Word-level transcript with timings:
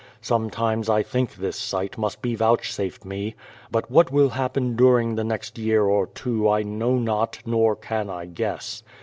Sometimes 0.21 0.89
I 0.89 1.03
think 1.03 1.35
this 1.35 1.55
sight 1.57 1.95
must 1.95 2.23
be 2.23 2.33
vouchsafed 2.33 3.05
me. 3.05 3.35
But 3.71 3.91
what 3.91 4.11
will 4.11 4.29
happen 4.29 4.75
during 4.75 5.13
the 5.13 5.23
next 5.23 5.59
year 5.59 5.83
or 5.83 6.07
two 6.07 6.49
I 6.49 6.63
know 6.63 6.95
not, 6.97 7.37
nor 7.45 7.75
can 7.75 8.09
I 8.09 8.25
guess. 8.25 8.81